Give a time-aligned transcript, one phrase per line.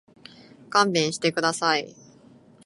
[0.71, 1.95] 勘弁してください。